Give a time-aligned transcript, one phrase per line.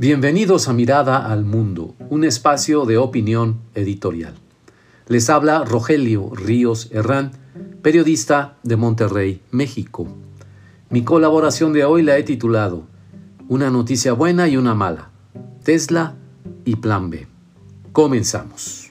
[0.00, 4.32] Bienvenidos a Mirada al Mundo, un espacio de opinión editorial.
[5.08, 7.32] Les habla Rogelio Ríos Herrán,
[7.82, 10.08] periodista de Monterrey, México.
[10.88, 12.84] Mi colaboración de hoy la he titulado
[13.50, 15.10] Una noticia buena y una mala,
[15.64, 16.14] Tesla
[16.64, 17.26] y Plan B.
[17.92, 18.90] Comenzamos.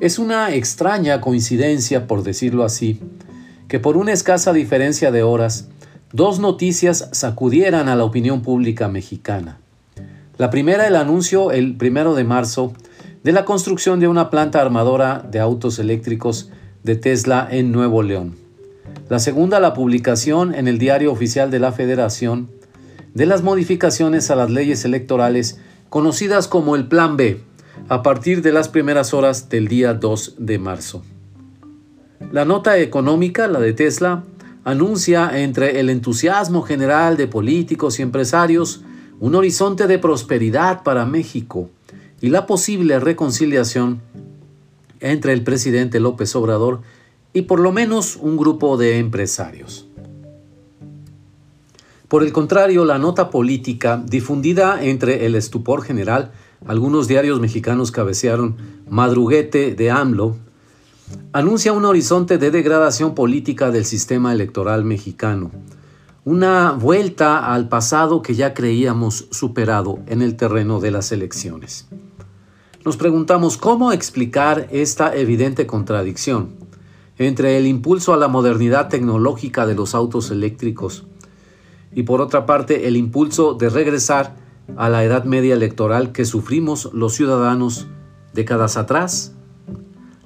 [0.00, 2.98] Es una extraña coincidencia, por decirlo así,
[3.68, 5.68] que por una escasa diferencia de horas,
[6.12, 9.58] dos noticias sacudieran a la opinión pública mexicana.
[10.38, 12.72] La primera, el anuncio el primero de marzo
[13.24, 16.50] de la construcción de una planta armadora de autos eléctricos
[16.82, 18.36] de Tesla en Nuevo León.
[19.08, 22.48] La segunda, la publicación en el Diario Oficial de la Federación
[23.14, 27.40] de las modificaciones a las leyes electorales conocidas como el Plan B,
[27.88, 31.02] a partir de las primeras horas del día 2 de marzo.
[32.30, 34.24] La nota económica, la de Tesla,
[34.68, 38.82] anuncia entre el entusiasmo general de políticos y empresarios
[39.18, 41.70] un horizonte de prosperidad para México
[42.20, 44.02] y la posible reconciliación
[45.00, 46.82] entre el presidente López Obrador
[47.32, 49.86] y por lo menos un grupo de empresarios.
[52.08, 56.32] Por el contrario, la nota política, difundida entre el estupor general,
[56.66, 58.56] algunos diarios mexicanos cabecearon
[58.90, 60.36] Madruguete de AMLO,
[61.32, 65.50] anuncia un horizonte de degradación política del sistema electoral mexicano,
[66.24, 71.88] una vuelta al pasado que ya creíamos superado en el terreno de las elecciones.
[72.84, 76.50] Nos preguntamos cómo explicar esta evidente contradicción
[77.18, 81.04] entre el impulso a la modernidad tecnológica de los autos eléctricos
[81.94, 84.36] y por otra parte el impulso de regresar
[84.76, 87.86] a la edad media electoral que sufrimos los ciudadanos
[88.34, 89.34] décadas atrás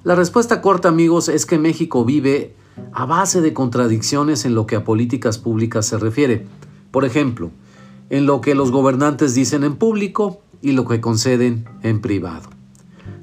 [0.03, 2.55] la respuesta corta, amigos, es que México vive
[2.91, 6.45] a base de contradicciones en lo que a políticas públicas se refiere.
[6.91, 7.51] Por ejemplo,
[8.09, 12.49] en lo que los gobernantes dicen en público y lo que conceden en privado.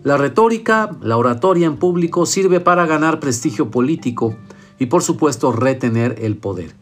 [0.02, 4.34] La retórica, la oratoria en público sirve para ganar prestigio político
[4.78, 6.74] y por supuesto retener el poder.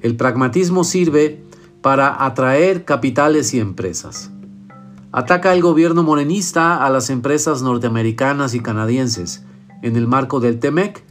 [0.00, 1.42] El pragmatismo sirve
[1.82, 4.30] para atraer capitales y empresas.
[5.10, 9.42] Ataca el gobierno morenista a las empresas norteamericanas y canadienses
[9.82, 11.02] en el marco del TEMEC,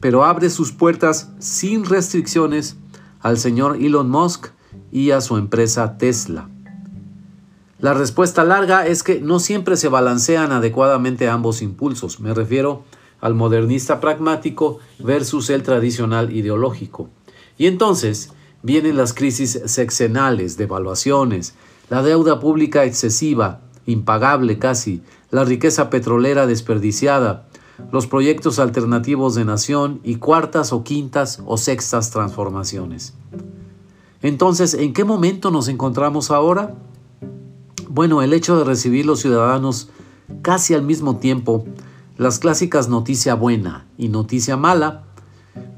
[0.00, 2.76] pero abre sus puertas sin restricciones
[3.20, 4.48] al señor Elon Musk
[4.92, 6.48] y a su empresa Tesla.
[7.78, 12.20] La respuesta larga es que no siempre se balancean adecuadamente ambos impulsos.
[12.20, 12.84] Me refiero
[13.20, 17.08] al modernista pragmático versus el tradicional ideológico.
[17.56, 18.30] Y entonces
[18.62, 21.54] vienen las crisis sexenales, devaluaciones,
[21.88, 27.46] la deuda pública excesiva, impagable casi, la riqueza petrolera desperdiciada,
[27.92, 33.14] los proyectos alternativos de nación y cuartas o quintas o sextas transformaciones.
[34.22, 36.74] Entonces, ¿en qué momento nos encontramos ahora?
[37.88, 39.90] Bueno, el hecho de recibir los ciudadanos
[40.42, 41.64] casi al mismo tiempo
[42.16, 45.04] las clásicas noticia buena y noticia mala,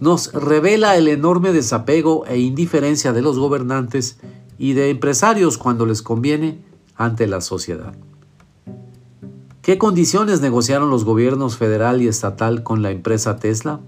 [0.00, 4.18] nos revela el enorme desapego e indiferencia de los gobernantes
[4.58, 6.58] y de empresarios cuando les conviene
[6.96, 7.94] ante la sociedad.
[9.62, 13.80] ¿Qué condiciones negociaron los gobiernos federal y estatal con la empresa Tesla?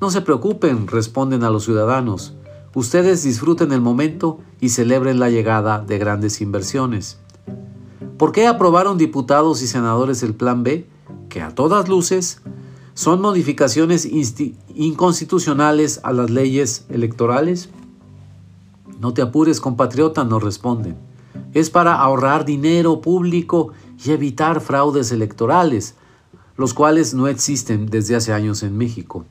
[0.00, 2.34] No se preocupen, responden a los ciudadanos.
[2.74, 7.18] Ustedes disfruten el momento y celebren la llegada de grandes inversiones.
[8.18, 10.86] ¿Por qué aprobaron diputados y senadores el Plan B,
[11.28, 12.42] que a todas luces
[12.94, 14.08] son modificaciones
[14.74, 17.70] inconstitucionales a las leyes electorales?
[19.04, 20.96] No te apures, compatriota, nos responden.
[21.52, 23.72] Es para ahorrar dinero público
[24.02, 25.94] y evitar fraudes electorales,
[26.56, 29.26] los cuales no existen desde hace años en México.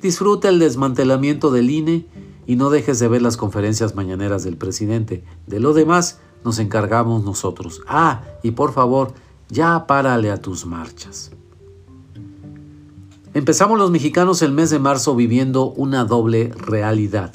[0.00, 2.06] Disfruta el desmantelamiento del INE
[2.46, 5.22] y no dejes de ver las conferencias mañaneras del presidente.
[5.46, 7.82] De lo demás nos encargamos nosotros.
[7.86, 9.12] Ah, y por favor,
[9.50, 11.32] ya párale a tus marchas.
[13.34, 17.34] Empezamos los mexicanos el mes de marzo viviendo una doble realidad.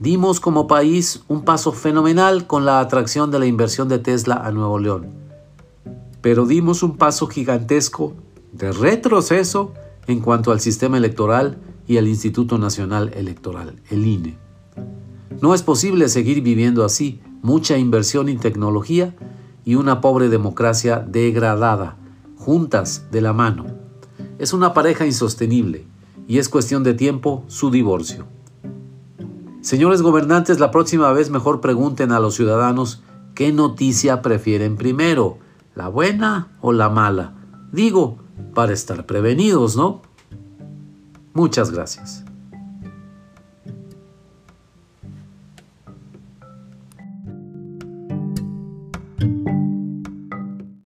[0.00, 4.52] Dimos como país un paso fenomenal con la atracción de la inversión de Tesla a
[4.52, 5.08] Nuevo León,
[6.20, 8.14] pero dimos un paso gigantesco
[8.52, 9.74] de retroceso
[10.06, 11.58] en cuanto al sistema electoral
[11.88, 14.38] y al Instituto Nacional Electoral, el INE.
[15.40, 19.16] No es posible seguir viviendo así, mucha inversión en tecnología
[19.64, 21.96] y una pobre democracia degradada,
[22.36, 23.66] juntas de la mano.
[24.38, 25.86] Es una pareja insostenible
[26.28, 28.37] y es cuestión de tiempo su divorcio.
[29.60, 33.02] Señores gobernantes, la próxima vez mejor pregunten a los ciudadanos
[33.34, 35.38] qué noticia prefieren primero,
[35.74, 37.34] la buena o la mala.
[37.72, 38.18] Digo,
[38.54, 40.02] para estar prevenidos, ¿no?
[41.34, 42.24] Muchas gracias.